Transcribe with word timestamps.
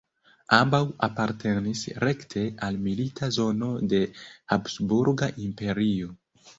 Ambaŭ 0.59 0.79
apartenis 1.07 1.83
rekte 2.05 2.47
al 2.69 2.81
milita 2.87 3.31
zono 3.39 3.71
de 3.95 4.03
Habsburga 4.55 5.33
Imperio. 5.49 6.15